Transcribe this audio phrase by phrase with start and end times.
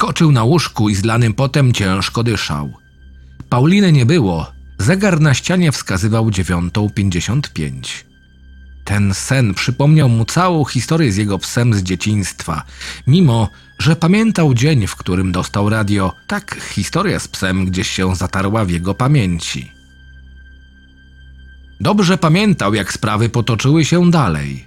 [0.00, 2.72] Skoczył na łóżku i zlanym potem ciężko dyszał.
[3.48, 4.52] Pauliny nie było.
[4.78, 8.04] Zegar na ścianie wskazywał 9.55.
[8.84, 12.62] Ten sen przypomniał mu całą historię z jego psem z dzieciństwa,
[13.06, 13.48] mimo
[13.78, 16.12] że pamiętał dzień, w którym dostał radio.
[16.26, 19.72] Tak historia z psem gdzieś się zatarła w jego pamięci.
[21.80, 24.66] Dobrze pamiętał, jak sprawy potoczyły się dalej.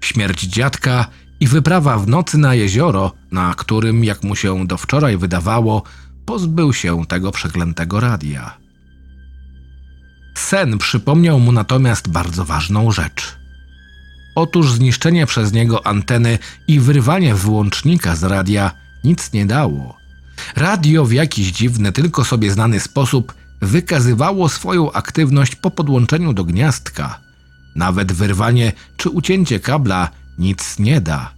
[0.00, 1.06] Śmierć dziadka
[1.40, 5.82] i wyprawa w nocy na jezioro, na którym, jak mu się do wczoraj wydawało,
[6.24, 8.56] pozbył się tego przeklętego radia.
[10.34, 13.36] Sen przypomniał mu natomiast bardzo ważną rzecz.
[14.34, 16.38] Otóż zniszczenie przez niego anteny
[16.68, 18.70] i wyrwanie wyłącznika z radia
[19.04, 19.96] nic nie dało.
[20.56, 27.20] Radio w jakiś dziwny, tylko sobie znany sposób wykazywało swoją aktywność po podłączeniu do gniazdka.
[27.76, 31.32] Nawet wyrwanie czy ucięcie kabla nic nie da.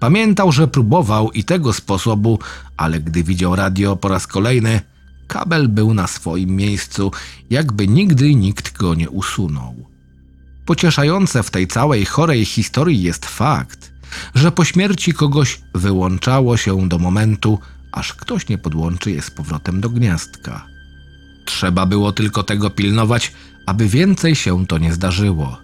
[0.00, 2.38] Pamiętał, że próbował i tego sposobu,
[2.76, 4.80] ale gdy widział radio po raz kolejny,
[5.26, 7.12] kabel był na swoim miejscu,
[7.50, 9.74] jakby nigdy nikt go nie usunął.
[10.66, 13.92] Pocieszające w tej całej chorej historii jest fakt,
[14.34, 17.58] że po śmierci kogoś wyłączało się do momentu,
[17.92, 20.66] aż ktoś nie podłączy je z powrotem do gniazdka.
[21.46, 23.32] Trzeba było tylko tego pilnować,
[23.66, 25.58] aby więcej się to nie zdarzyło.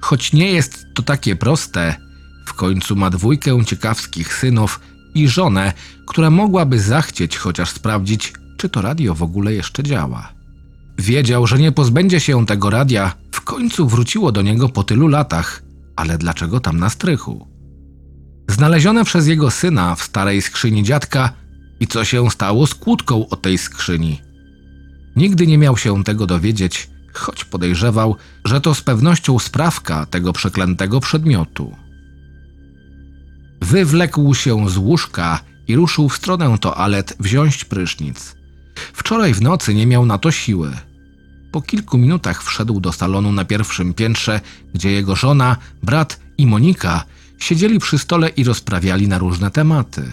[0.00, 1.96] Choć nie jest to takie proste,
[2.46, 4.80] w końcu ma dwójkę ciekawskich synów
[5.14, 5.72] i żonę,
[6.06, 10.32] która mogłaby zachcieć chociaż sprawdzić, czy to radio w ogóle jeszcze działa.
[10.98, 15.62] Wiedział, że nie pozbędzie się tego radia, w końcu wróciło do niego po tylu latach,
[15.96, 17.48] ale dlaczego tam na strychu?
[18.48, 21.32] Znalezione przez jego syna w starej skrzyni dziadka
[21.80, 24.20] i co się stało z kłódką o tej skrzyni.
[25.16, 31.00] Nigdy nie miał się tego dowiedzieć, choć podejrzewał, że to z pewnością sprawka tego przeklętego
[31.00, 31.76] przedmiotu.
[33.60, 38.36] Wywlekł się z łóżka i ruszył w stronę toalet wziąć prysznic.
[38.92, 40.72] Wczoraj w nocy nie miał na to siły.
[41.52, 44.40] Po kilku minutach wszedł do salonu na pierwszym piętrze,
[44.74, 47.04] gdzie jego żona, brat i Monika
[47.38, 50.12] siedzieli przy stole i rozprawiali na różne tematy.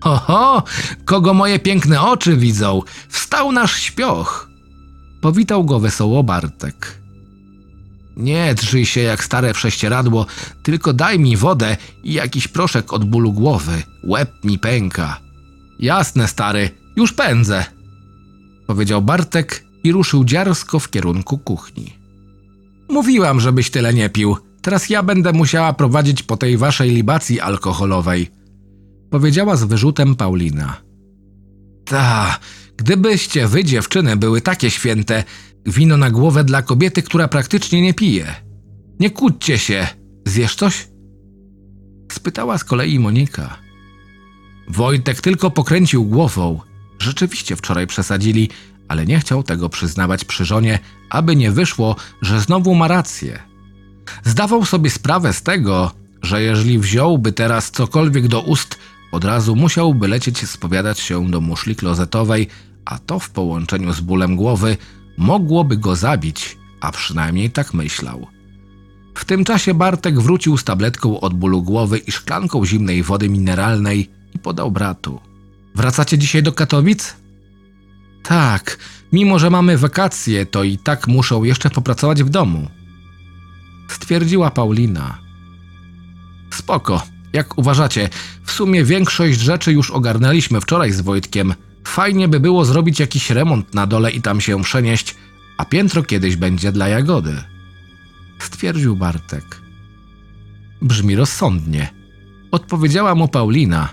[0.00, 0.62] Ho, ho,
[1.04, 2.82] kogo moje piękne oczy widzą?
[3.08, 4.50] Wstał nasz śpioch!
[5.20, 6.98] Powitał go wesoło Bartek.
[8.18, 10.26] Nie drżyj się jak stare prześcieradło,
[10.62, 13.82] tylko daj mi wodę i jakiś proszek od bólu głowy.
[14.04, 15.20] Łeb mi pęka.
[15.78, 17.64] Jasne, stary, już pędzę,
[18.66, 21.92] powiedział Bartek i ruszył dziarsko w kierunku kuchni.
[22.88, 24.36] Mówiłam, żebyś tyle nie pił.
[24.62, 28.30] Teraz ja będę musiała prowadzić po tej waszej libacji alkoholowej,
[29.10, 30.76] powiedziała z wyrzutem Paulina.
[31.84, 32.38] Ta,
[32.76, 35.24] gdybyście wy, dziewczyny, były takie święte,
[35.70, 38.34] wino na głowę dla kobiety, która praktycznie nie pije.
[39.00, 39.86] Nie kłóćcie się.
[40.26, 40.88] Zjesz coś?
[42.12, 43.58] Spytała z kolei Monika.
[44.68, 46.60] Wojtek tylko pokręcił głową.
[46.98, 48.50] Rzeczywiście wczoraj przesadzili,
[48.88, 50.78] ale nie chciał tego przyznawać przy żonie,
[51.10, 53.38] aby nie wyszło, że znowu ma rację.
[54.24, 55.90] Zdawał sobie sprawę z tego,
[56.22, 58.78] że jeżeli wziąłby teraz cokolwiek do ust,
[59.12, 62.48] od razu musiałby lecieć spowiadać się do muszli klozetowej,
[62.84, 64.76] a to w połączeniu z bólem głowy
[65.18, 68.26] mogłoby go zabić, a przynajmniej tak myślał.
[69.14, 74.10] W tym czasie Bartek wrócił z tabletką od bólu głowy i szklanką zimnej wody mineralnej
[74.34, 75.20] i podał bratu.
[75.74, 77.16] Wracacie dzisiaj do Katowic?
[78.22, 78.78] Tak,
[79.12, 82.68] mimo że mamy wakacje, to i tak muszą jeszcze popracować w domu.
[83.88, 85.18] Stwierdziła Paulina.
[86.50, 87.02] Spoko,
[87.32, 88.08] jak uważacie,
[88.44, 91.54] w sumie większość rzeczy już ogarnęliśmy wczoraj z Wojtkiem.
[91.88, 95.14] Fajnie by było zrobić jakiś remont na dole i tam się przenieść,
[95.56, 97.36] a piętro kiedyś będzie dla Jagody.
[98.38, 99.62] Stwierdził Bartek.
[100.82, 101.88] Brzmi rozsądnie.
[102.50, 103.88] Odpowiedziała mu Paulina.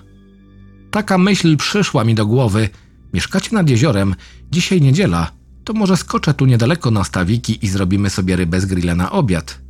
[0.91, 2.69] Taka myśl przyszła mi do głowy.
[3.13, 4.15] Mieszkacie nad jeziorem,
[4.51, 5.31] dzisiaj niedziela.
[5.63, 9.61] To może skoczę tu niedaleko na stawiki i zrobimy sobie rybę z grilla na obiad.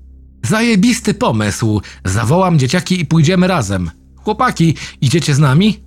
[0.44, 1.82] Zajebisty pomysł.
[2.06, 3.92] Zawołam dzieciaki i pójdziemy razem.
[4.16, 5.84] Chłopaki, idziecie z nami?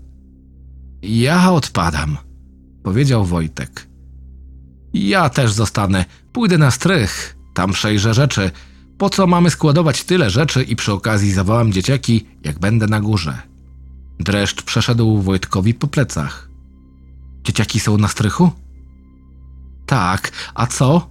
[1.03, 2.28] Ja odpadam,
[2.89, 3.87] powiedział Wojtek.
[4.95, 6.05] Ja też zostanę.
[6.33, 7.37] Pójdę na strych.
[7.55, 8.51] Tam przejrzę rzeczy.
[8.99, 13.39] Po co mamy składować tyle rzeczy i przy okazji zawołam dzieciaki, jak będę na górze.
[14.21, 16.49] Dreszcz przeszedł Wojtkowi po plecach.
[17.45, 18.51] Dzieciaki są na strychu?
[19.87, 21.11] Tak, a co?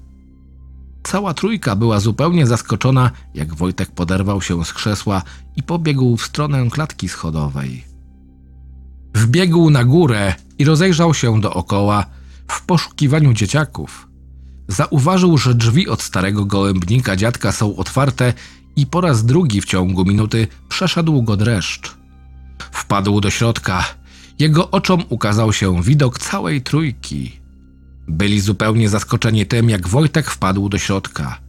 [1.03, 5.21] Cała trójka była zupełnie zaskoczona, jak Wojtek poderwał się z krzesła
[5.55, 7.96] i pobiegł w stronę klatki schodowej.
[9.13, 12.05] Wbiegł na górę i rozejrzał się dookoła
[12.47, 14.07] w poszukiwaniu dzieciaków.
[14.67, 18.33] Zauważył, że drzwi od starego gołębnika dziadka są otwarte
[18.75, 21.95] i po raz drugi w ciągu minuty przeszedł go dreszcz.
[22.71, 23.85] Wpadł do środka.
[24.39, 27.39] Jego oczom ukazał się widok całej trójki.
[28.07, 31.39] Byli zupełnie zaskoczeni tym, jak Wojtek wpadł do środka.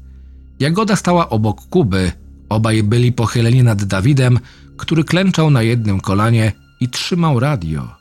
[0.60, 2.12] Jagoda stała obok Kuby,
[2.48, 4.38] obaj byli pochyleni nad Dawidem,
[4.76, 7.94] który klęczał na jednym kolanie i trzymał radio.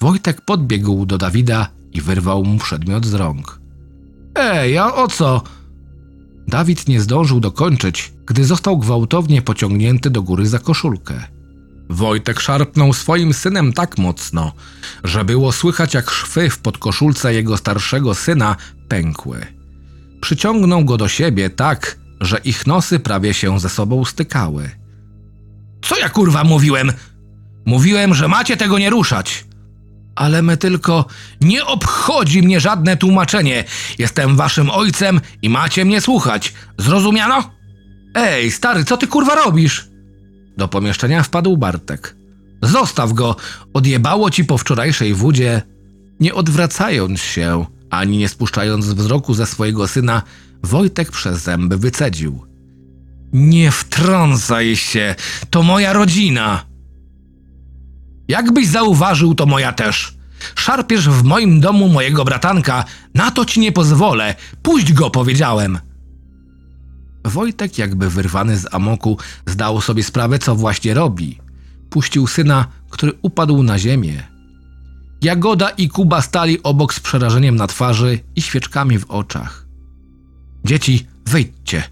[0.00, 3.60] Wojtek podbiegł do Dawida i wyrwał mu przedmiot z rąk.
[4.34, 5.42] Ej, a o co?
[6.48, 11.22] Dawid nie zdążył dokończyć, gdy został gwałtownie pociągnięty do góry za koszulkę.
[11.90, 14.52] Wojtek szarpnął swoim synem tak mocno,
[15.04, 18.56] że było słychać jak szwy w podkoszulce jego starszego syna
[18.88, 19.46] pękły.
[20.20, 24.70] Przyciągnął go do siebie tak, że ich nosy prawie się ze sobą stykały.
[25.82, 26.92] Co ja kurwa mówiłem?
[27.66, 29.44] Mówiłem, że macie tego nie ruszać.
[30.14, 31.04] Ale my tylko.
[31.40, 33.64] Nie obchodzi mnie żadne tłumaczenie.
[33.98, 36.54] Jestem waszym ojcem i macie mnie słuchać.
[36.78, 37.50] Zrozumiano?
[38.14, 39.88] Ej, stary, co ty kurwa robisz?
[40.56, 42.16] Do pomieszczenia wpadł Bartek.
[42.62, 43.36] Zostaw go,
[43.74, 45.62] odjebało ci po wczorajszej wódzie.
[46.20, 50.22] Nie odwracając się, ani nie spuszczając wzroku ze swojego syna,
[50.62, 52.46] Wojtek przez zęby wycedził.
[53.32, 55.14] Nie wtrącaj się,
[55.50, 56.65] to moja rodzina.
[58.28, 60.16] Jakbyś zauważył, to moja też.
[60.54, 62.84] Szarpiesz w moim domu mojego bratanka,
[63.14, 64.34] na to ci nie pozwolę.
[64.62, 65.78] Puść go, powiedziałem.
[67.24, 71.38] Wojtek, jakby wyrwany z amoku, zdał sobie sprawę, co właśnie robi.
[71.90, 74.22] Puścił syna, który upadł na ziemię.
[75.22, 79.66] Jagoda i Kuba stali obok z przerażeniem na twarzy i świeczkami w oczach.
[80.64, 81.82] Dzieci, wyjdźcie,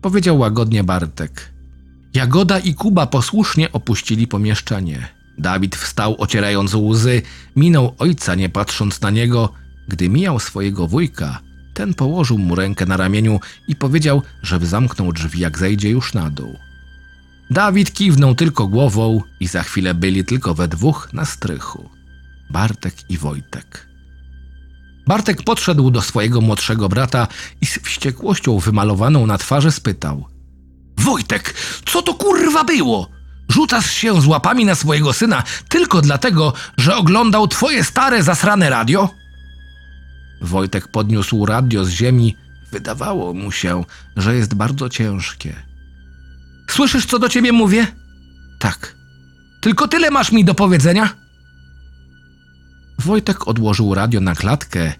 [0.00, 1.52] powiedział łagodnie Bartek.
[2.14, 5.21] Jagoda i Kuba posłusznie opuścili pomieszczenie.
[5.38, 7.22] Dawid wstał ocierając łzy,
[7.56, 9.52] minął ojca nie patrząc na niego.
[9.88, 11.40] Gdy mijał swojego wujka,
[11.74, 16.30] ten położył mu rękę na ramieniu i powiedział, żeby zamknął drzwi jak zejdzie już na
[16.30, 16.56] dół.
[17.50, 21.90] Dawid kiwnął tylko głową i za chwilę byli tylko we dwóch na strychu.
[22.50, 23.86] Bartek i Wojtek.
[25.06, 27.28] Bartek podszedł do swojego młodszego brata
[27.60, 30.28] i z wściekłością wymalowaną na twarzy spytał:
[30.98, 31.54] Wojtek,
[31.86, 33.08] co to kurwa było?
[33.52, 39.10] Rzucasz się z łapami na swojego syna tylko dlatego, że oglądał twoje stare zasrane radio?
[40.40, 42.36] Wojtek podniósł radio z ziemi.
[42.70, 43.84] Wydawało mu się,
[44.16, 45.54] że jest bardzo ciężkie.
[46.70, 47.86] Słyszysz, co do ciebie mówię?
[48.58, 48.94] Tak.
[49.60, 51.08] Tylko tyle masz mi do powiedzenia?
[52.98, 54.92] Wojtek odłożył radio na klatkę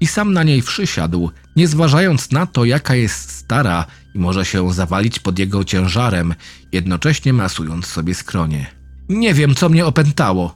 [0.00, 3.86] i sam na niej przysiadł, nie zważając na to, jaka jest stara
[4.18, 6.34] może się zawalić pod jego ciężarem,
[6.72, 8.66] jednocześnie masując sobie skronie.
[9.08, 10.54] Nie wiem, co mnie opętało.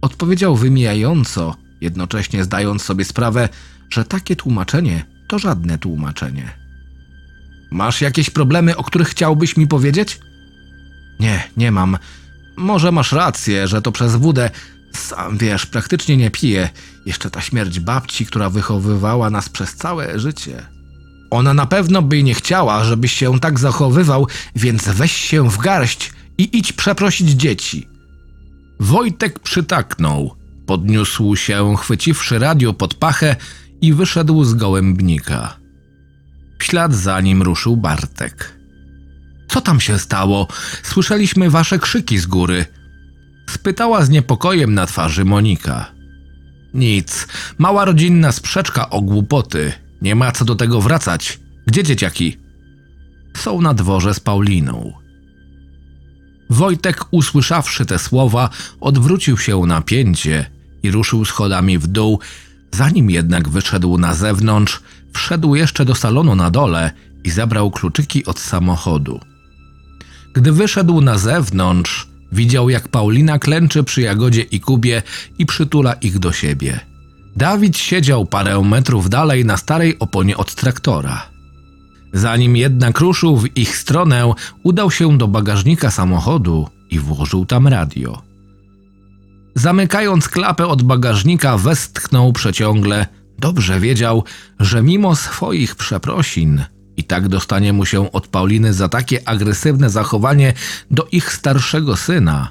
[0.00, 3.48] Odpowiedział wymijająco, jednocześnie zdając sobie sprawę,
[3.90, 6.50] że takie tłumaczenie to żadne tłumaczenie.
[7.70, 10.20] Masz jakieś problemy, o których chciałbyś mi powiedzieć?
[11.20, 11.98] Nie, nie mam.
[12.56, 14.50] Może masz rację, że to przez wódę.
[14.92, 16.68] Sam wiesz, praktycznie nie piję.
[17.06, 20.77] Jeszcze ta śmierć babci, która wychowywała nas przez całe życie.
[21.30, 24.26] Ona na pewno by nie chciała, żebyś się tak zachowywał,
[24.56, 27.88] więc weź się w garść i idź przeprosić dzieci.
[28.80, 30.34] Wojtek przytaknął,
[30.66, 33.36] podniósł się, chwyciwszy radio pod pachę
[33.80, 35.56] i wyszedł z gołębnika.
[36.58, 38.58] W ślad za nim ruszył Bartek.
[39.48, 40.48] Co tam się stało?
[40.82, 42.64] Słyszeliśmy wasze krzyki z góry.
[43.50, 45.92] Spytała z niepokojem na twarzy Monika.
[46.74, 47.26] Nic,
[47.58, 49.72] mała rodzinna sprzeczka o głupoty.
[50.02, 51.40] Nie ma co do tego wracać.
[51.66, 52.36] Gdzie dzieciaki?
[53.36, 54.92] Są na dworze z Pauliną.
[56.50, 58.50] Wojtek, usłyszawszy te słowa,
[58.80, 60.50] odwrócił się na pięcie
[60.82, 62.20] i ruszył schodami w dół.
[62.72, 64.80] Zanim jednak wyszedł na zewnątrz,
[65.12, 66.90] wszedł jeszcze do salonu na dole
[67.24, 69.20] i zabrał kluczyki od samochodu.
[70.34, 75.02] Gdy wyszedł na zewnątrz, widział jak Paulina klęczy przy Jagodzie i Kubie
[75.38, 76.87] i przytula ich do siebie.
[77.38, 81.30] Dawid siedział parę metrów dalej na starej oponie od traktora.
[82.12, 88.22] Zanim jednak ruszył w ich stronę, udał się do bagażnika samochodu i włożył tam radio.
[89.54, 93.06] Zamykając klapę od bagażnika, westchnął przeciągle.
[93.38, 94.24] Dobrze wiedział,
[94.60, 96.64] że mimo swoich przeprosin
[96.96, 100.52] i tak dostanie mu się od Pauliny za takie agresywne zachowanie
[100.90, 102.50] do ich starszego syna.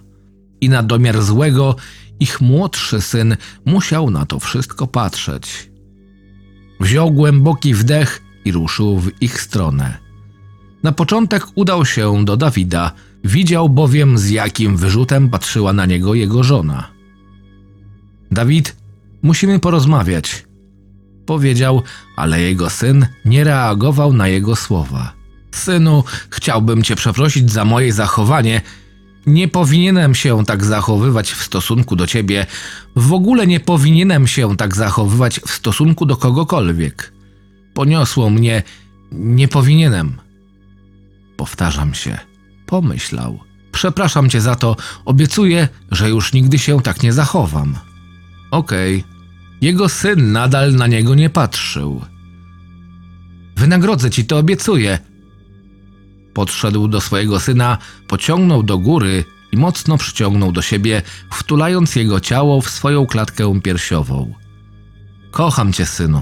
[0.62, 1.76] I na domiar złego
[2.20, 5.72] ich młodszy syn musiał na to wszystko patrzeć.
[6.80, 9.98] Wziął głęboki wdech i ruszył w ich stronę.
[10.84, 12.92] Na początek udał się do Dawida,
[13.24, 16.88] widział bowiem z jakim wyrzutem patrzyła na niego jego żona.
[18.32, 18.76] Dawid,
[19.22, 20.46] musimy porozmawiać,
[21.26, 21.84] powiedział,
[22.16, 25.14] ale jego syn nie reagował na jego słowa.
[25.52, 28.62] Synu, chciałbym cię przeprosić za moje zachowanie.
[29.28, 32.46] Nie powinienem się tak zachowywać w stosunku do ciebie.
[32.96, 37.14] W ogóle nie powinienem się tak zachowywać w stosunku do kogokolwiek.
[37.74, 38.64] Poniosło mnie,
[39.12, 40.18] nie powinienem.
[41.38, 42.18] Powtarzam się,
[42.66, 43.40] pomyślał.
[43.72, 47.76] Przepraszam cię za to, obiecuję, że już nigdy się tak nie zachowam.
[48.52, 49.04] Okej.
[49.62, 52.02] Jego syn nadal na niego nie patrzył.
[53.56, 55.00] Wynagrodzę ci to, obiecuję.
[56.38, 57.78] Podszedł do swojego syna,
[58.08, 61.02] pociągnął do góry i mocno przyciągnął do siebie,
[61.32, 64.34] wtulając jego ciało w swoją klatkę piersiową.
[65.32, 66.22] Kocham cię, synu.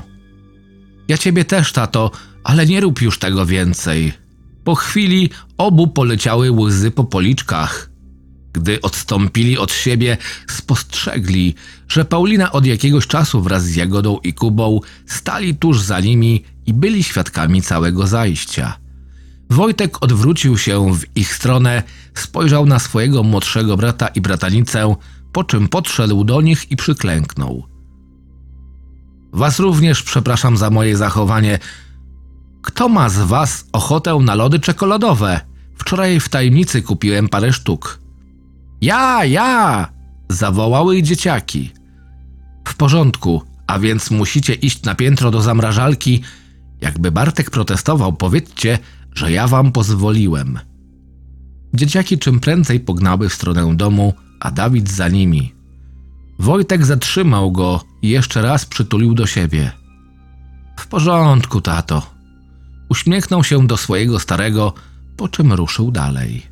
[1.07, 2.12] Ja ciebie też, tato,
[2.43, 4.13] ale nie rób już tego więcej.
[4.63, 7.89] Po chwili obu poleciały łzy po policzkach.
[8.53, 10.17] Gdy odstąpili od siebie,
[10.48, 11.55] spostrzegli,
[11.88, 16.74] że Paulina od jakiegoś czasu wraz z Jagodą i Kubą stali tuż za nimi i
[16.74, 18.85] byli świadkami całego zajścia.
[19.50, 21.84] Wojtek odwrócił się w ich stronę,
[22.14, 24.96] spojrzał na swojego młodszego brata i bratanicę,
[25.32, 27.68] po czym podszedł do nich i przyklęknął.
[29.34, 31.60] Was również przepraszam za moje zachowanie.
[32.62, 35.40] Kto ma z was ochotę na lody czekoladowe?
[35.78, 38.00] Wczoraj w tajemnicy kupiłem parę sztuk.
[38.82, 39.88] Ja, ja!
[40.30, 41.72] zawołały dzieciaki.
[42.68, 46.22] W porządku, a więc musicie iść na piętro do zamrażalki.
[46.82, 48.80] Jakby Bartek protestował, powiedzcie,
[49.15, 50.60] że ja wam pozwoliłem.
[51.74, 55.53] Dzieciaki czym prędzej pognały w stronę domu, a Dawid za nimi.
[56.39, 59.72] Wojtek zatrzymał go i jeszcze raz przytulił do siebie.
[60.79, 62.15] W porządku, tato.
[62.89, 64.74] Uśmiechnął się do swojego starego,
[65.17, 66.43] po czym ruszył dalej.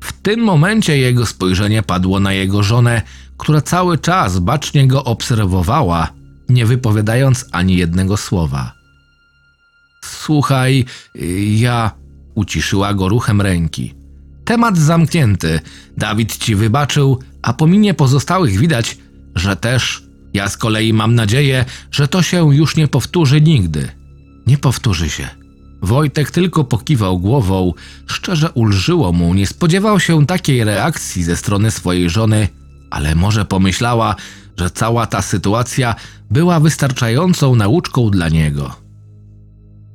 [0.00, 3.02] W tym momencie jego spojrzenie padło na jego żonę,
[3.36, 6.08] która cały czas bacznie go obserwowała,
[6.48, 8.79] nie wypowiadając ani jednego słowa.
[10.10, 10.84] Słuchaj,
[11.56, 11.90] ja.
[12.34, 13.94] uciszyła go ruchem ręki.
[14.44, 15.60] Temat zamknięty.
[15.96, 18.98] Dawid ci wybaczył, a po minie pozostałych widać,
[19.34, 20.02] że też.
[20.34, 23.88] Ja z kolei mam nadzieję, że to się już nie powtórzy nigdy.
[24.46, 25.28] Nie powtórzy się.
[25.82, 27.72] Wojtek tylko pokiwał głową,
[28.06, 32.48] szczerze ulżyło mu, nie spodziewał się takiej reakcji ze strony swojej żony,
[32.90, 34.16] ale może pomyślała,
[34.56, 35.94] że cała ta sytuacja
[36.30, 38.79] była wystarczającą nauczką dla niego.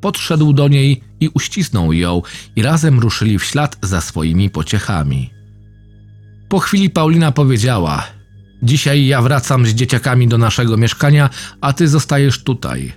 [0.05, 2.21] Podszedł do niej i uścisnął ją,
[2.55, 5.29] i razem ruszyli w ślad za swoimi pociechami.
[6.49, 8.07] Po chwili Paulina powiedziała:
[8.63, 11.29] Dzisiaj ja wracam z dzieciakami do naszego mieszkania,
[11.61, 12.93] a ty zostajesz tutaj.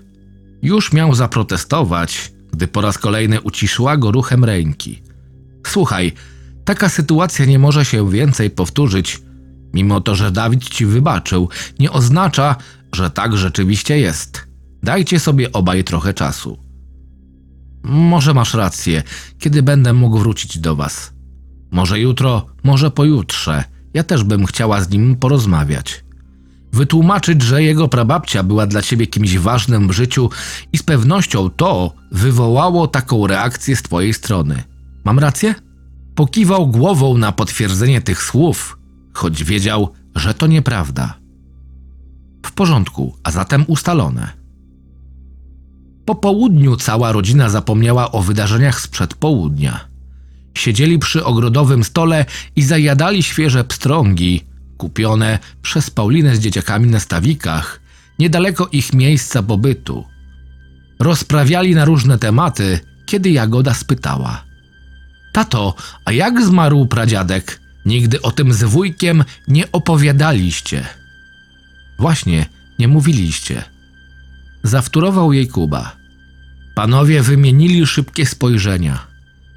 [0.63, 5.03] Już miał zaprotestować, gdy po raz kolejny uciszyła go ruchem ręki.
[5.67, 6.13] Słuchaj,
[6.65, 9.21] taka sytuacja nie może się więcej powtórzyć.
[9.75, 11.49] Mimo to, że Dawid ci wybaczył,
[11.79, 12.57] nie oznacza,
[12.93, 14.47] że tak rzeczywiście jest.
[14.83, 16.68] Dajcie sobie obaj trochę czasu.
[17.89, 19.03] Może masz rację,
[19.39, 21.13] kiedy będę mógł wrócić do was.
[21.71, 23.65] Może jutro, może pojutrze.
[23.95, 26.05] Ja też bym chciała z nim porozmawiać.
[26.73, 30.31] Wytłumaczyć, że jego prababcia była dla ciebie kimś ważnym w życiu
[30.73, 34.63] i z pewnością to wywołało taką reakcję z twojej strony.
[35.05, 35.55] Mam rację?
[36.15, 38.79] Pokiwał głową na potwierdzenie tych słów,
[39.13, 41.19] choć wiedział, że to nieprawda.
[42.47, 44.38] W porządku, a zatem ustalone.
[46.09, 49.85] Po południu cała rodzina zapomniała o wydarzeniach sprzed południa.
[50.55, 52.25] Siedzieli przy ogrodowym stole
[52.57, 54.45] i zajadali świeże pstrągi,
[54.77, 57.81] kupione przez Paulinę z dzieciakami na stawikach,
[58.19, 60.05] niedaleko ich miejsca pobytu.
[61.01, 64.45] Rozprawiali na różne tematy, kiedy Jagoda spytała:
[65.33, 65.75] Tato,
[66.05, 67.61] a jak zmarł pradziadek?
[67.87, 70.87] Nigdy o tym z wujkiem nie opowiadaliście.
[71.99, 72.47] Właśnie,
[72.79, 73.65] nie mówiliście.
[74.63, 75.98] Zawtórował jej Kuba.
[76.79, 79.07] Panowie wymienili szybkie spojrzenia,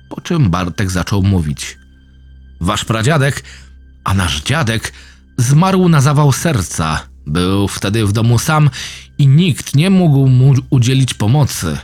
[0.09, 1.77] po czym Bartek zaczął mówić.
[2.61, 3.43] Wasz pradziadek,
[4.03, 4.93] a nasz dziadek
[5.37, 6.99] zmarł na zawał serca.
[7.27, 8.69] Był wtedy w domu sam
[9.17, 11.77] i nikt nie mógł mu udzielić pomocy.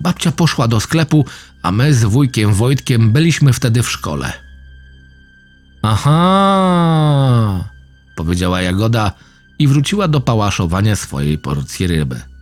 [0.00, 1.26] Babcia poszła do sklepu,
[1.62, 4.32] a my z wujkiem Wojtkiem byliśmy wtedy w szkole.
[5.82, 7.64] Aha,
[8.16, 9.12] powiedziała Jagoda
[9.58, 12.33] i wróciła do pałaszowania swojej porcji ryby.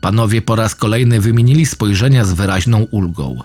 [0.00, 3.38] Panowie po raz kolejny wymienili spojrzenia z wyraźną ulgą.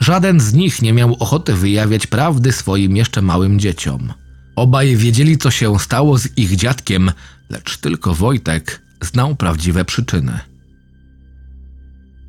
[0.00, 4.12] Żaden z nich nie miał ochoty wyjawiać prawdy swoim jeszcze małym dzieciom.
[4.56, 7.12] Obaj wiedzieli, co się stało z ich dziadkiem,
[7.50, 10.40] lecz tylko Wojtek znał prawdziwe przyczyny.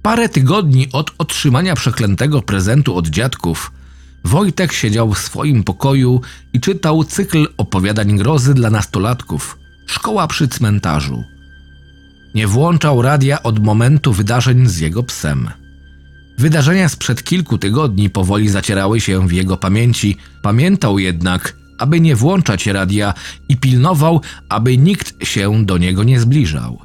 [0.01, 3.71] Parę tygodni od otrzymania przeklętego prezentu od dziadków,
[4.23, 6.21] Wojtek siedział w swoim pokoju
[6.53, 11.23] i czytał cykl opowiadań grozy dla nastolatków Szkoła przy cmentarzu.
[12.35, 15.49] Nie włączał radia od momentu wydarzeń z jego psem.
[16.37, 20.17] Wydarzenia sprzed kilku tygodni powoli zacierały się w jego pamięci.
[20.41, 23.13] Pamiętał jednak, aby nie włączać radia
[23.49, 26.79] i pilnował, aby nikt się do niego nie zbliżał.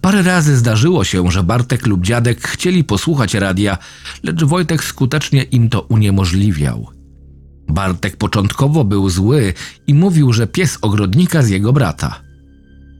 [0.00, 3.78] Parę razy zdarzyło się, że Bartek lub dziadek chcieli posłuchać radia,
[4.22, 6.86] lecz Wojtek skutecznie im to uniemożliwiał.
[7.68, 9.54] Bartek początkowo był zły
[9.86, 12.27] i mówił, że pies ogrodnika z jego brata.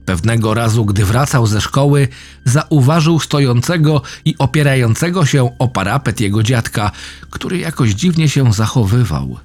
[0.09, 2.07] Pewnego razu, gdy wracał ze szkoły,
[2.45, 6.91] zauważył stojącego i opierającego się o parapet jego dziadka,
[7.29, 9.37] który jakoś dziwnie się zachowywał.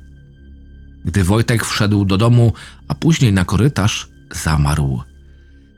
[1.05, 2.53] Gdy Wojtek wszedł do domu,
[2.89, 4.09] a później na korytarz,
[4.45, 5.01] zamarł.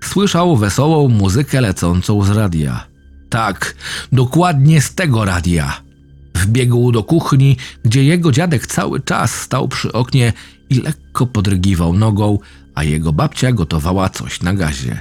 [0.05, 2.87] Słyszał wesołą muzykę lecącą z radia.
[3.31, 3.75] Tak,
[4.13, 5.81] dokładnie z tego radia.
[6.35, 10.33] Wbiegł do kuchni, gdzie jego dziadek cały czas stał przy oknie
[10.71, 12.39] i lekko podrygiwał nogą,
[12.77, 15.01] a jego babcia gotowała coś na gazie.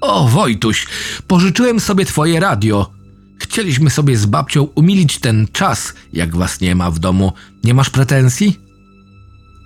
[0.00, 0.86] O, Wojtuś,
[1.26, 2.90] pożyczyłem sobie twoje radio.
[3.38, 7.32] Chcieliśmy sobie z babcią umilić ten czas, jak was nie ma w domu.
[7.64, 8.60] Nie masz pretensji?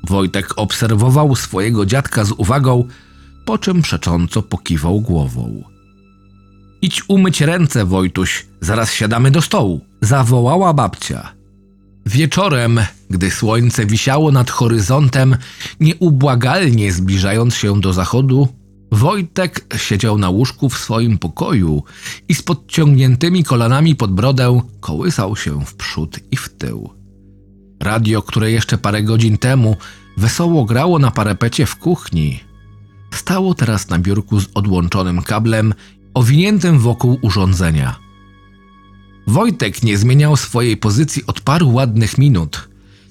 [0.04, 2.88] Wojtek obserwował swojego dziadka z uwagą,
[3.44, 5.64] po czym przecząco pokiwał głową.
[6.82, 11.32] Idź umyć ręce, Wojtuś, zaraz siadamy do stołu, zawołała babcia.
[12.06, 15.36] Wieczorem, gdy słońce wisiało nad horyzontem,
[15.80, 18.48] nieubłagalnie zbliżając się do zachodu,
[18.92, 21.82] Wojtek siedział na łóżku w swoim pokoju
[22.28, 26.90] i z podciągniętymi kolanami pod brodę kołysał się w przód i w tył.
[27.82, 29.76] Radio, które jeszcze parę godzin temu
[30.16, 32.40] wesoło grało na parapecie w kuchni,
[33.14, 35.74] stało teraz na biurku z odłączonym kablem
[36.14, 37.96] owiniętym wokół urządzenia.
[39.26, 42.67] Wojtek nie zmieniał swojej pozycji od paru ładnych minut,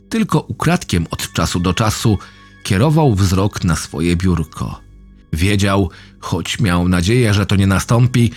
[0.09, 2.17] tylko ukradkiem od czasu do czasu
[2.63, 4.81] kierował wzrok na swoje biurko.
[5.33, 8.31] Wiedział, choć miał nadzieję, że to nie nastąpi,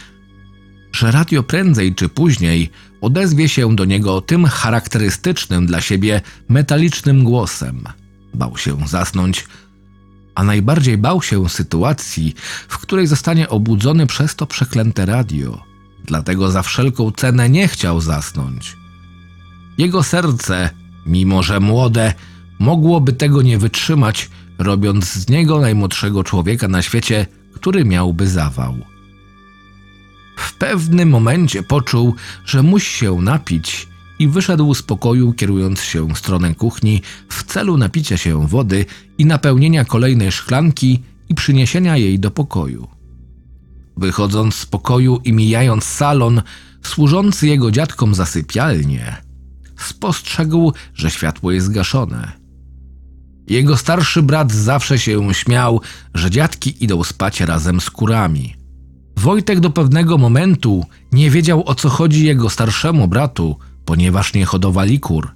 [0.92, 7.84] że radio prędzej czy później odezwie się do niego tym charakterystycznym dla siebie metalicznym głosem.
[8.34, 9.46] Bał się zasnąć,
[10.34, 12.34] a najbardziej bał się sytuacji,
[12.68, 15.62] w której zostanie obudzony przez to przeklęte radio.
[16.04, 18.76] Dlatego za wszelką cenę nie chciał zasnąć.
[19.78, 20.70] Jego serce,
[21.06, 22.14] mimo że młode,
[22.58, 28.74] mogłoby tego nie wytrzymać, robiąc z niego najmłodszego człowieka na świecie, który miałby zawał.
[30.36, 36.18] W pewnym momencie poczuł, że musi się napić i wyszedł z pokoju, kierując się w
[36.18, 38.86] stronę kuchni w celu napicia się wody
[39.18, 42.88] i napełnienia kolejnej szklanki i przyniesienia jej do pokoju.
[43.96, 46.42] Wychodząc z pokoju i mijając salon,
[46.82, 49.16] służący jego dziadkom za sypialnię,
[49.84, 52.32] spostrzegł, że światło jest zgaszone.
[53.48, 55.80] Jego starszy brat zawsze się śmiał,
[56.14, 58.54] że dziadki idą spać razem z kurami.
[59.16, 65.00] Wojtek do pewnego momentu nie wiedział o co chodzi jego starszemu bratu, ponieważ nie hodowali
[65.00, 65.34] kur.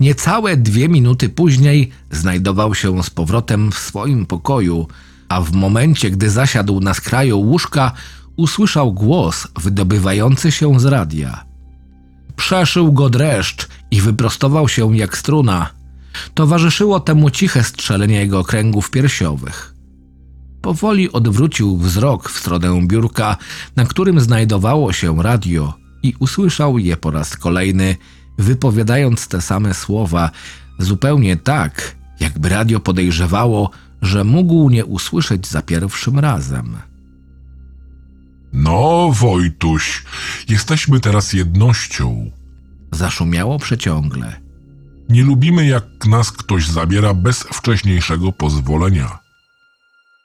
[0.00, 4.86] Niecałe dwie minuty później znajdował się z powrotem w swoim pokoju,
[5.28, 7.92] a w momencie, gdy zasiadł na skraju łóżka,
[8.36, 11.47] usłyszał głos wydobywający się z radia.
[12.38, 15.70] Przeszył go dreszcz i wyprostował się jak struna.
[16.34, 19.74] Towarzyszyło temu ciche strzelenie jego kręgów piersiowych.
[20.62, 23.36] Powoli odwrócił wzrok w stronę biurka,
[23.76, 27.96] na którym znajdowało się radio i usłyszał je po raz kolejny,
[28.38, 30.30] wypowiadając te same słowa,
[30.78, 33.70] zupełnie tak, jakby radio podejrzewało,
[34.02, 36.76] że mógł nie usłyszeć za pierwszym razem.
[38.52, 40.04] No, Wojtuś,
[40.48, 42.30] jesteśmy teraz jednością.
[42.92, 44.40] Zaszumiało przeciągle.
[45.08, 49.18] Nie lubimy, jak nas ktoś zabiera bez wcześniejszego pozwolenia.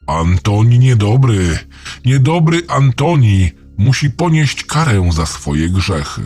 [0.07, 1.59] Antoni niedobry,
[2.05, 6.21] niedobry Antoni musi ponieść karę za swoje grzechy.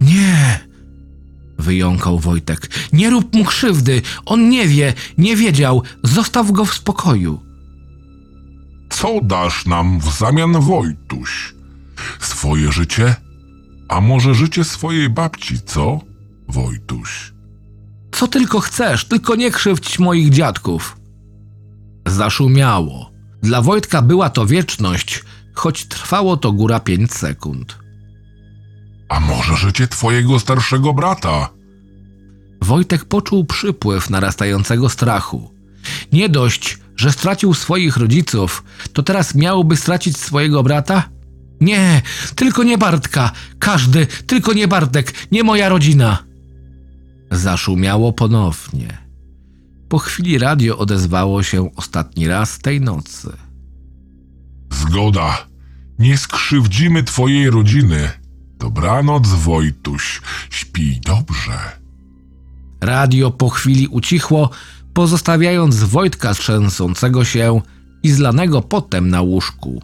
[0.00, 0.60] Nie!
[1.58, 2.70] Wyjąkał Wojtek.
[2.92, 4.02] Nie rób mu krzywdy!
[4.24, 5.82] On nie wie, nie wiedział.
[6.02, 7.49] Zostaw go w spokoju.
[9.00, 11.54] Co dasz nam w zamian, Wojtuś?
[12.20, 13.14] Swoje życie?
[13.88, 16.00] A może życie swojej babci, co,
[16.48, 17.32] Wojtuś?
[18.12, 20.96] Co tylko chcesz, tylko nie krzywdź moich dziadków.
[22.06, 23.10] Zaszumiało.
[23.42, 27.78] Dla Wojtka była to wieczność, choć trwało to góra pięć sekund.
[29.08, 31.48] A może życie twojego starszego brata?
[32.62, 35.54] Wojtek poczuł przypływ narastającego strachu.
[36.12, 41.08] Nie dość, że stracił swoich rodziców, to teraz miałby stracić swojego brata?
[41.60, 42.02] Nie,
[42.34, 43.32] tylko nie Bartka.
[43.58, 46.24] Każdy, tylko nie Bartek, nie moja rodzina.
[47.30, 48.98] Zaszumiało ponownie.
[49.88, 53.32] Po chwili radio odezwało się ostatni raz tej nocy.
[54.72, 55.46] Zgoda.
[55.98, 58.10] Nie skrzywdzimy twojej rodziny.
[58.58, 60.20] Dobranoc, Wojtuś.
[60.50, 61.80] Śpij dobrze.
[62.80, 64.50] Radio po chwili ucichło,
[64.94, 67.60] pozostawiając Wojtka trzęsącego się
[68.02, 69.82] i zlanego potem na łóżku.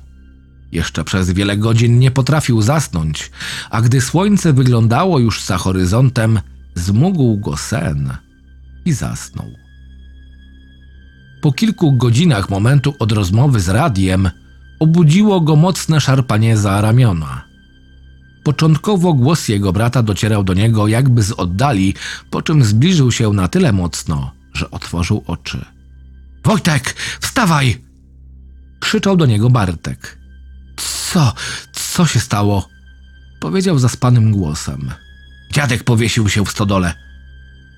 [0.73, 3.31] Jeszcze przez wiele godzin nie potrafił zasnąć,
[3.71, 6.40] a gdy słońce wyglądało już za horyzontem,
[6.75, 8.16] zmógł go sen
[8.85, 9.47] i zasnął.
[11.42, 14.31] Po kilku godzinach momentu od rozmowy z radiem
[14.81, 17.42] obudziło go mocne szarpanie za ramiona.
[18.45, 21.95] Początkowo głos jego brata docierał do niego jakby z oddali,
[22.31, 25.64] po czym zbliżył się na tyle mocno, że otworzył oczy.
[26.45, 27.85] Wojtek, wstawaj!
[28.81, 30.19] Krzyczał do niego Bartek.
[30.77, 31.33] Co?
[31.73, 32.69] Co się stało?
[33.40, 34.90] Powiedział zaspanym głosem.
[35.53, 36.95] Dziadek powiesił się w stodole.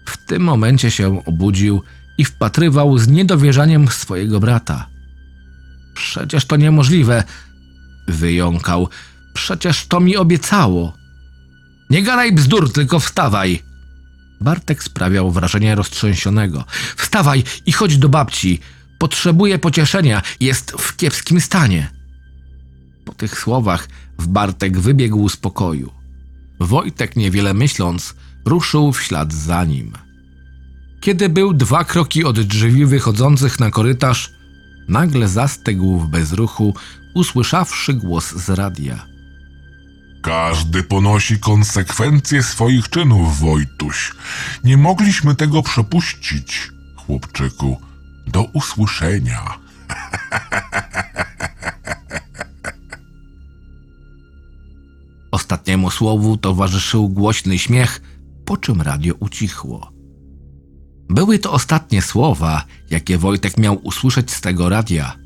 [0.06, 1.82] W tym momencie się obudził
[2.18, 4.86] i wpatrywał z niedowierzaniem swojego brata.
[5.94, 7.24] Przecież to niemożliwe,
[8.08, 8.88] wyjąkał.
[9.34, 10.92] Przecież to mi obiecało.
[11.90, 13.62] Nie gadaj bzdur, tylko wstawaj.
[14.40, 16.64] Bartek sprawiał wrażenie roztrzęsionego.
[16.96, 18.60] Wstawaj i chodź do babci.
[18.98, 21.90] Potrzebuje pocieszenia, jest w kiepskim stanie.
[23.04, 25.92] Po tych słowach w Bartek wybiegł z pokoju.
[26.60, 29.92] Wojtek, niewiele myśląc, ruszył w ślad za nim.
[31.00, 34.30] Kiedy był dwa kroki od drzwi wychodzących na korytarz,
[34.88, 36.74] nagle zastygł w bezruchu,
[37.14, 39.06] usłyszawszy głos z radia.
[40.22, 44.12] Każdy ponosi konsekwencje swoich czynów, Wojtuś.
[44.64, 47.80] Nie mogliśmy tego przepuścić, chłopczyku.
[48.26, 49.40] Do usłyszenia.
[55.30, 58.00] Ostatniemu słowu towarzyszył głośny śmiech,
[58.44, 59.92] po czym radio ucichło.
[61.08, 65.16] Były to ostatnie słowa, jakie Wojtek miał usłyszeć z tego radia,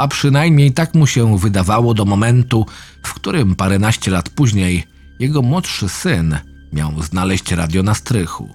[0.00, 2.66] a przynajmniej tak mu się wydawało do momentu,
[3.02, 4.84] w którym paręnaście lat później
[5.18, 6.38] jego młodszy syn
[6.72, 8.48] miał znaleźć radio na strychu.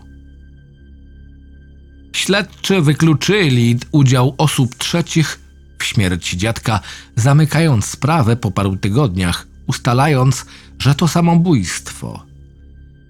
[2.14, 5.40] Śledczy wykluczyli udział osób trzecich
[5.80, 6.80] w śmierci dziadka,
[7.16, 10.46] zamykając sprawę po paru tygodniach, ustalając,
[10.80, 12.26] że to samobójstwo.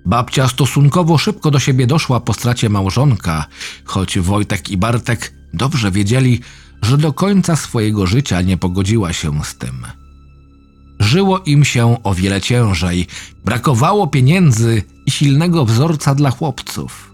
[0.05, 3.45] Babcia stosunkowo szybko do siebie doszła po stracie małżonka,
[3.85, 6.41] choć Wojtek i Bartek dobrze wiedzieli,
[6.81, 9.85] że do końca swojego życia nie pogodziła się z tym.
[10.99, 13.07] Żyło im się o wiele ciężej,
[13.45, 17.13] brakowało pieniędzy i silnego wzorca dla chłopców.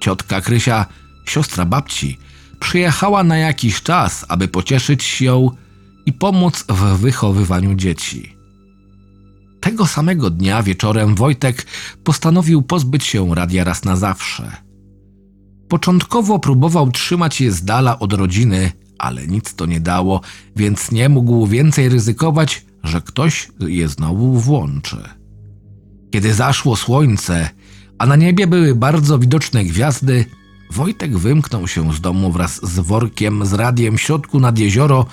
[0.00, 0.86] Ciotka Krysia,
[1.26, 2.18] siostra babci,
[2.60, 5.50] przyjechała na jakiś czas, aby pocieszyć ją
[6.06, 8.36] i pomóc w wychowywaniu dzieci.
[9.60, 11.66] Tego samego dnia wieczorem Wojtek
[12.04, 14.71] postanowił pozbyć się radia raz na zawsze.
[15.72, 20.20] Początkowo próbował trzymać je z dala od rodziny, ale nic to nie dało,
[20.56, 24.96] więc nie mógł więcej ryzykować, że ktoś je znowu włączy.
[26.10, 27.50] Kiedy zaszło słońce,
[27.98, 30.24] a na niebie były bardzo widoczne gwiazdy,
[30.70, 35.06] Wojtek wymknął się z domu wraz z workiem z radiem w środku nad jezioro.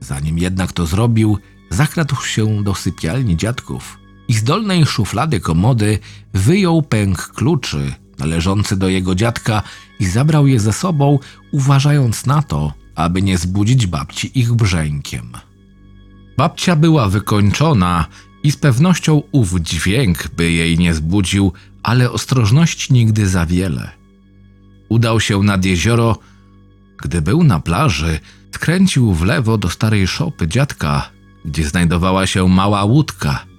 [0.00, 1.38] Zanim jednak to zrobił,
[1.70, 5.98] zakradł się do sypialni dziadków i z dolnej szuflady komody
[6.34, 9.62] wyjął pęk kluczy należący do jego dziadka
[10.00, 11.18] i zabrał je ze sobą,
[11.52, 15.32] uważając na to, aby nie zbudzić babci ich brzękiem.
[16.36, 18.06] Babcia była wykończona
[18.42, 23.90] i z pewnością ów dźwięk by jej nie zbudził, ale ostrożności nigdy za wiele.
[24.88, 26.18] Udał się nad jezioro.
[27.02, 28.20] Gdy był na plaży,
[28.54, 31.10] skręcił w lewo do starej szopy dziadka,
[31.44, 33.51] gdzie znajdowała się mała łódka.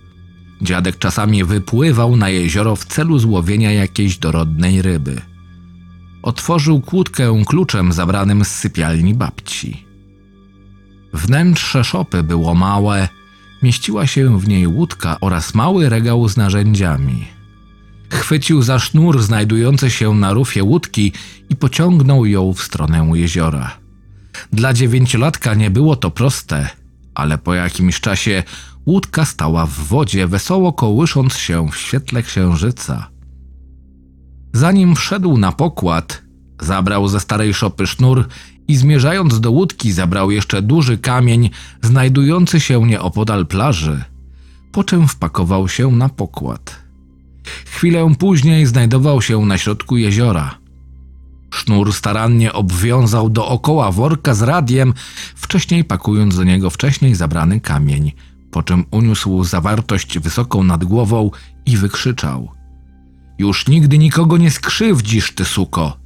[0.63, 5.21] Dziadek czasami wypływał na jezioro w celu złowienia jakiejś dorodnej ryby.
[6.21, 9.85] Otworzył kłódkę kluczem zabranym z sypialni babci.
[11.13, 13.09] Wnętrze szopy było małe,
[13.63, 17.27] mieściła się w niej łódka oraz mały regał z narzędziami.
[18.09, 21.11] Chwycił za sznur znajdujący się na rufie łódki
[21.49, 23.71] i pociągnął ją w stronę jeziora.
[24.53, 26.69] Dla dziewięciolatka nie było to proste,
[27.15, 28.43] ale po jakimś czasie
[28.85, 33.09] łódka stała w wodzie, wesoło kołysząc się w świetle księżyca.
[34.53, 36.21] Zanim wszedł na pokład,
[36.61, 38.27] zabrał ze starej szopy sznur
[38.67, 41.49] i zmierzając do łódki zabrał jeszcze duży kamień
[41.81, 44.03] znajdujący się nieopodal plaży,
[44.71, 46.83] po czym wpakował się na pokład.
[47.65, 50.57] Chwilę później znajdował się na środku jeziora.
[51.53, 54.93] Sznur starannie obwiązał dookoła worka z radiem,
[55.35, 58.11] wcześniej pakując do niego wcześniej zabrany kamień,
[58.53, 61.31] po czym uniósł zawartość wysoką nad głową
[61.65, 62.51] i wykrzyczał:
[63.37, 65.97] Już nigdy nikogo nie skrzywdzisz, ty suko!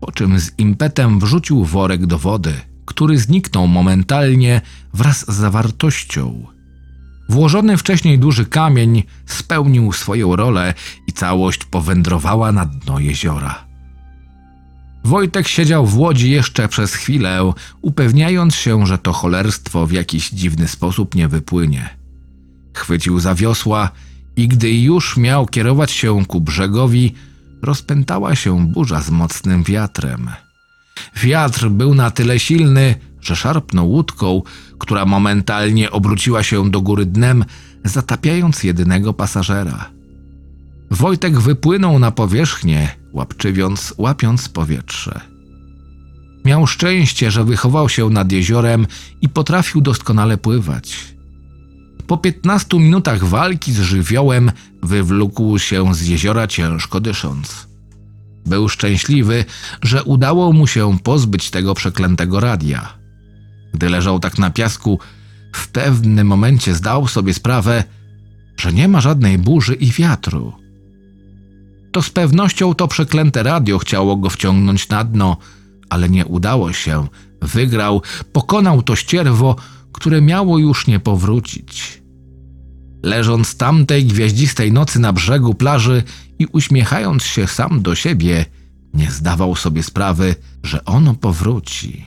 [0.00, 2.54] Po czym z impetem wrzucił worek do wody,
[2.84, 4.60] który zniknął momentalnie
[4.94, 6.46] wraz z zawartością.
[7.28, 10.74] Włożony wcześniej duży kamień spełnił swoją rolę
[11.06, 13.71] i całość powędrowała na dno jeziora.
[15.04, 20.68] Wojtek siedział w łodzi jeszcze przez chwilę, upewniając się, że to cholerstwo w jakiś dziwny
[20.68, 21.88] sposób nie wypłynie.
[22.74, 23.90] Chwycił za wiosła
[24.36, 27.14] i gdy już miał kierować się ku brzegowi,
[27.62, 30.30] rozpętała się burza z mocnym wiatrem.
[31.16, 34.42] Wiatr był na tyle silny, że szarpnął łódką,
[34.78, 37.44] która momentalnie obróciła się do góry dnem,
[37.84, 39.90] zatapiając jedynego pasażera.
[40.92, 45.20] Wojtek wypłynął na powierzchnię, łapczywiąc, łapiąc powietrze.
[46.44, 48.86] Miał szczęście, że wychował się nad jeziorem
[49.20, 51.14] i potrafił doskonale pływać.
[52.06, 54.52] Po 15 minutach walki z żywiołem
[54.82, 57.68] wywlókł się z jeziora ciężko dysząc.
[58.46, 59.44] Był szczęśliwy,
[59.82, 62.98] że udało mu się pozbyć tego przeklętego radia.
[63.74, 64.98] Gdy leżał tak na piasku,
[65.54, 67.84] w pewnym momencie zdał sobie sprawę,
[68.56, 70.61] że nie ma żadnej burzy i wiatru.
[71.92, 75.36] To z pewnością to przeklęte radio chciało go wciągnąć na dno,
[75.90, 77.06] ale nie udało się.
[77.42, 78.02] Wygrał,
[78.32, 79.56] pokonał to ścierwo,
[79.92, 82.02] które miało już nie powrócić.
[83.02, 86.02] Leżąc tamtej gwiaździstej nocy na brzegu plaży
[86.38, 88.44] i uśmiechając się sam do siebie,
[88.94, 92.04] nie zdawał sobie sprawy, że ono powróci.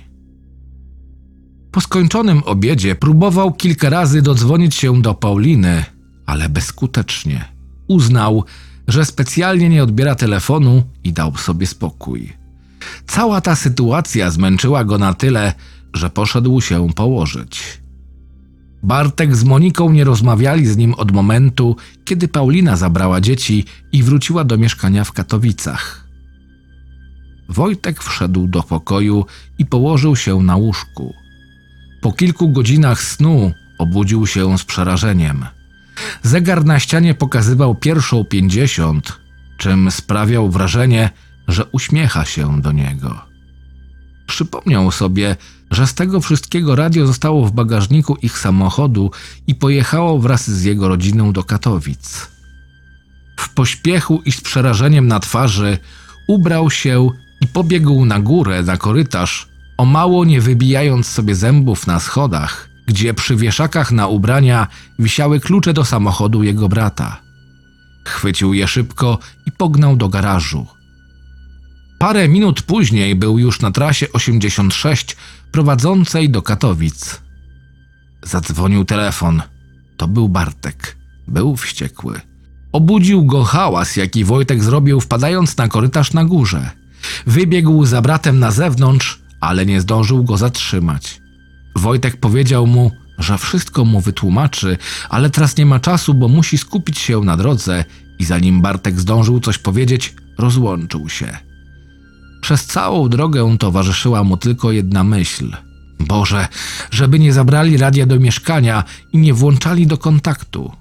[1.72, 5.86] Po skończonym obiedzie próbował kilka razy dodzwonić się do Pauliny,
[6.26, 7.46] ale bezskutecznie.
[7.88, 8.46] Uznał,
[8.88, 12.34] że specjalnie nie odbiera telefonu i dał sobie spokój.
[13.08, 15.54] Cała ta sytuacja zmęczyła go na tyle,
[15.94, 17.82] że poszedł się położyć.
[18.84, 24.44] Bartek z Moniką nie rozmawiali z nim od momentu, kiedy Paulina zabrała dzieci i wróciła
[24.44, 26.08] do mieszkania w Katowicach.
[27.50, 29.26] Wojtek wszedł do pokoju
[29.58, 31.14] i położył się na łóżku.
[32.02, 35.46] Po kilku godzinach snu obudził się z przerażeniem.
[36.24, 39.20] Zegar na ścianie pokazywał pierwszą pięćdziesiąt,
[39.58, 41.10] czym sprawiał wrażenie,
[41.48, 43.22] że uśmiecha się do niego.
[44.28, 45.36] Przypomniał sobie,
[45.72, 49.12] że z tego wszystkiego radio zostało w bagażniku ich samochodu
[49.48, 52.28] i pojechało wraz z jego rodziną do Katowic.
[53.40, 55.78] W pośpiechu i z przerażeniem na twarzy
[56.28, 57.10] ubrał się
[57.42, 63.14] i pobiegł na górę, na korytarz, o mało nie wybijając sobie zębów na schodach, gdzie
[63.14, 64.68] przy wieszakach na ubrania
[65.00, 67.22] wisiały klucze do samochodu jego brata.
[68.08, 70.68] Chwycił je szybko i pognał do garażu.
[72.00, 75.16] Parę minut później był już na trasie 86
[75.52, 77.22] prowadzącej do Katowic.
[78.24, 79.42] Zadzwonił telefon.
[79.98, 80.98] To był Bartek.
[81.28, 82.22] Był wściekły.
[82.72, 86.70] Obudził go hałas, jaki Wojtek zrobił wpadając na korytarz na górze.
[87.28, 91.22] Wybiegł za bratem na zewnątrz, ale nie zdążył go zatrzymać.
[91.76, 94.78] Wojtek powiedział mu, że wszystko mu wytłumaczy,
[95.10, 97.86] ale teraz nie ma czasu, bo musi skupić się na drodze
[98.20, 101.38] i zanim Bartek zdążył coś powiedzieć, rozłączył się.
[102.42, 105.52] Przez całą drogę towarzyszyła mu tylko jedna myśl.
[106.00, 106.48] Boże,
[106.92, 108.84] żeby nie zabrali radia do mieszkania
[109.14, 110.72] i nie włączali do kontaktu.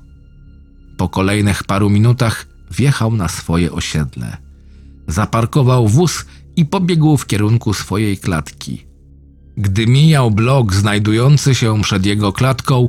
[0.96, 4.36] Po kolejnych paru minutach wjechał na swoje osiedle.
[5.08, 6.24] Zaparkował wóz
[6.56, 8.93] i pobiegł w kierunku swojej klatki.
[9.56, 12.88] Gdy mijał blok znajdujący się przed jego klatką,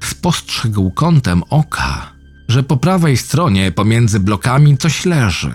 [0.00, 2.12] spostrzegł kątem oka,
[2.48, 5.52] że po prawej stronie pomiędzy blokami coś leży.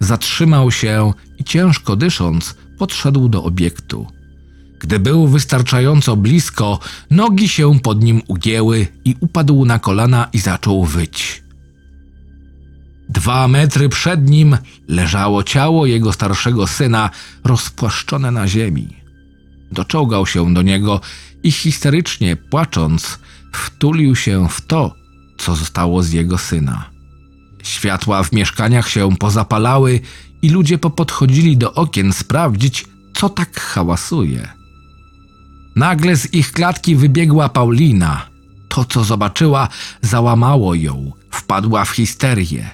[0.00, 4.06] Zatrzymał się i ciężko dysząc, podszedł do obiektu.
[4.80, 6.78] Gdy był wystarczająco blisko,
[7.10, 11.42] nogi się pod nim ugięły i upadł na kolana i zaczął wyć.
[13.08, 14.56] Dwa metry przed nim
[14.88, 17.10] leżało ciało jego starszego syna,
[17.44, 19.05] rozpłaszczone na ziemi.
[19.72, 21.00] Doczołgał się do niego
[21.42, 23.18] i histerycznie płacząc,
[23.52, 24.94] wtulił się w to,
[25.38, 26.90] co zostało z jego syna.
[27.62, 30.00] Światła w mieszkaniach się pozapalały
[30.42, 34.48] i ludzie popodchodzili do okien sprawdzić, co tak hałasuje.
[35.76, 38.26] Nagle z ich klatki wybiegła Paulina.
[38.68, 39.68] To, co zobaczyła,
[40.02, 42.70] załamało ją, wpadła w histerię.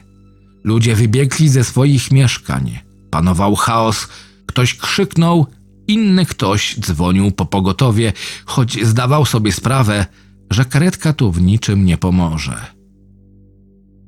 [0.65, 2.79] Ludzie wybiegli ze swoich mieszkań.
[3.11, 4.09] Panował chaos,
[4.47, 5.47] ktoś krzyknął,
[5.93, 8.13] inny ktoś dzwonił po pogotowie,
[8.45, 10.07] choć zdawał sobie sprawę,
[10.51, 12.67] że karetka tu w niczym nie pomoże.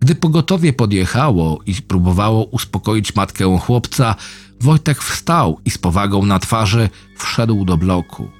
[0.00, 4.14] Gdy pogotowie podjechało i próbowało uspokoić matkę chłopca,
[4.60, 8.30] Wojtek wstał i z powagą na twarzy wszedł do bloku.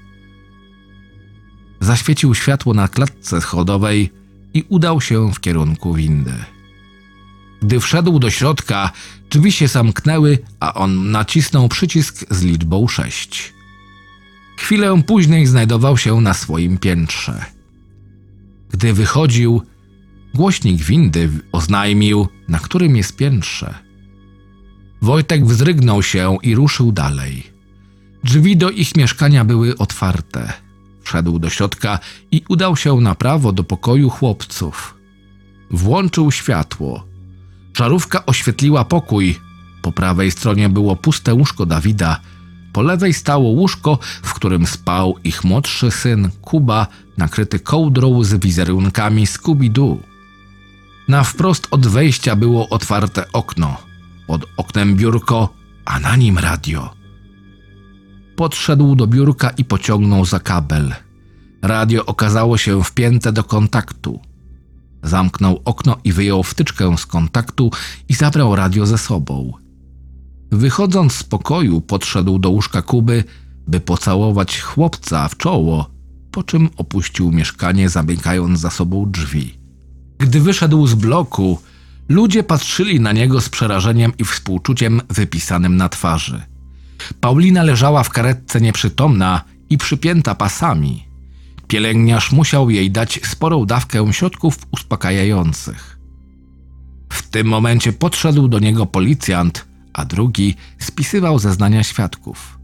[1.80, 4.11] Zaświecił światło na klatce schodowej
[4.54, 6.35] i udał się w kierunku windy.
[7.64, 8.90] Gdy wszedł do środka,
[9.31, 13.55] drzwi się zamknęły, a on nacisnął przycisk z liczbą 6.
[14.57, 17.44] Chwilę później znajdował się na swoim piętrze.
[18.70, 19.62] Gdy wychodził,
[20.35, 23.74] głośnik windy oznajmił, na którym jest piętrze.
[25.03, 27.42] Wojtek wzdrygnął się i ruszył dalej.
[28.24, 30.53] Drzwi do ich mieszkania były otwarte.
[31.03, 31.98] Wszedł do środka
[32.31, 34.94] i udał się na prawo do pokoju chłopców.
[35.70, 37.13] Włączył światło.
[37.76, 39.40] Żarówka oświetliła pokój.
[39.82, 42.20] Po prawej stronie było puste łóżko Dawida.
[42.72, 46.87] Po lewej stało łóżko, w którym spał ich młodszy syn Kuba,
[47.18, 49.96] nakryty kołdrą z wizerunkami Scooby-Doo.
[51.08, 53.76] Na wprost od wejścia było otwarte okno.
[54.26, 56.94] Pod oknem biurko, a na nim radio.
[58.37, 60.94] Podszedł do biurka i pociągnął za kabel.
[61.62, 64.20] Radio okazało się wpięte do kontaktu.
[65.04, 67.70] Zamknął okno i wyjął wtyczkę z kontaktu
[68.08, 69.52] i zabrał radio ze sobą.
[70.52, 73.24] Wychodząc z pokoju, podszedł do łóżka Kuby,
[73.66, 75.90] by pocałować chłopca w czoło,
[76.30, 79.58] po czym opuścił mieszkanie, zamykając za sobą drzwi.
[80.18, 81.58] Gdy wyszedł z bloku,
[82.08, 86.42] ludzie patrzyli na niego z przerażeniem i współczuciem wypisanym na twarzy.
[87.20, 91.04] Paulina leżała w karetce nieprzytomna i przypięta pasami.
[91.68, 95.98] Pielęgniarz musiał jej dać sporą dawkę środków uspokajających.
[97.12, 102.59] W tym momencie podszedł do niego policjant, a drugi spisywał zeznania świadków.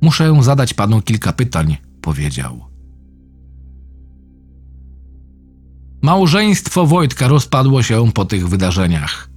[0.00, 2.64] Muszę zadać panu kilka pytań, powiedział.
[6.02, 9.31] Małżeństwo Wojtka rozpadło się po tych wydarzeniach.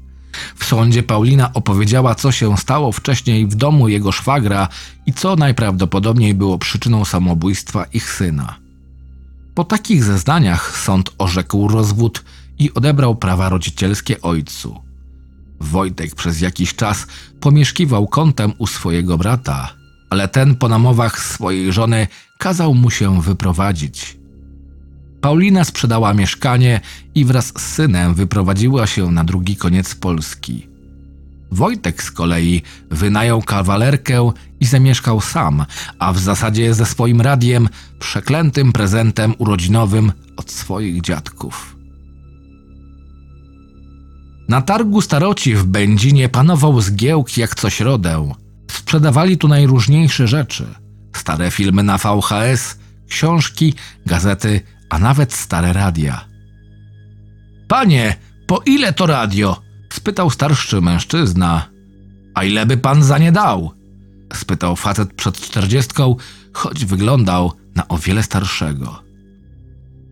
[0.55, 4.67] W sądzie Paulina opowiedziała, co się stało wcześniej w domu jego szwagra
[5.05, 8.55] i co najprawdopodobniej było przyczyną samobójstwa ich syna.
[9.55, 12.23] Po takich zeznaniach sąd orzekł rozwód
[12.59, 14.81] i odebrał prawa rodzicielskie ojcu.
[15.59, 17.07] Wojtek przez jakiś czas
[17.39, 19.73] pomieszkiwał kątem u swojego brata,
[20.09, 24.17] ale ten po namowach swojej żony kazał mu się wyprowadzić.
[25.25, 26.81] Paulina sprzedała mieszkanie
[27.15, 30.67] i wraz z synem wyprowadziła się na drugi koniec Polski.
[31.51, 32.61] Wojtek z kolei
[32.91, 35.65] wynajął kawalerkę i zamieszkał sam,
[35.99, 41.75] a w zasadzie ze swoim radiem, przeklętym prezentem urodzinowym od swoich dziadków.
[44.49, 48.31] Na targu staroci w Będzinie panował zgiełk jak co środę.
[48.71, 50.67] Sprzedawali tu najróżniejsze rzeczy.
[51.15, 52.77] Stare filmy na VHS,
[53.09, 53.73] książki,
[54.05, 56.25] gazety, a nawet stare radia.
[57.67, 58.15] Panie,
[58.47, 59.61] po ile to radio?
[59.93, 61.69] spytał starszy mężczyzna.
[62.35, 63.71] A ile by pan za nie dał?
[64.33, 66.15] spytał facet przed czterdziestką,
[66.53, 69.03] choć wyglądał na o wiele starszego.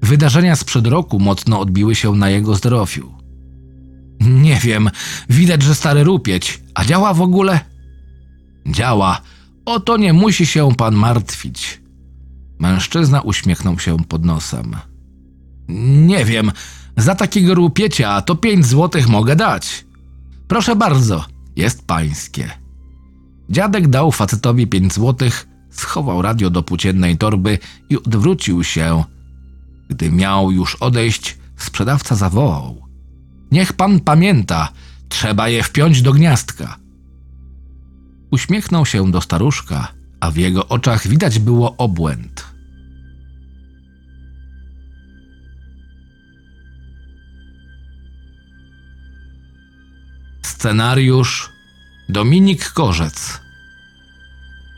[0.01, 3.13] Wydarzenia sprzed roku mocno odbiły się na jego zdrowiu.
[4.19, 4.89] Nie wiem,
[5.29, 7.59] widać, że stary rupieć, a działa w ogóle?
[8.67, 9.21] Działa.
[9.65, 11.82] O to nie musi się pan martwić.
[12.63, 14.75] Mężczyzna uśmiechnął się pod nosem.
[16.07, 16.51] Nie wiem,
[16.97, 19.85] za takiego rupiecia to pięć złotych mogę dać.
[20.47, 22.51] Proszę bardzo, jest pańskie.
[23.49, 29.03] Dziadek dał facetowi pięć złotych, schował radio do płóciennej torby i odwrócił się.
[29.89, 32.87] Gdy miał już odejść, sprzedawca zawołał.
[33.51, 34.69] Niech pan pamięta,
[35.09, 36.77] trzeba je wpiąć do gniazdka.
[38.31, 39.87] Uśmiechnął się do staruszka,
[40.19, 42.52] a w jego oczach widać było obłęd.
[50.63, 51.49] Scenariusz
[52.09, 53.41] Dominik Korzec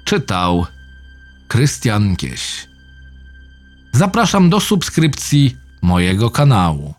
[0.05, 0.65] Czytał
[1.47, 2.67] Krystian Kieś
[3.91, 6.93] Zapraszam do subskrypcji mojego kanału.